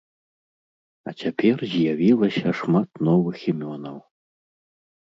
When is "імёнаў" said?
3.55-3.97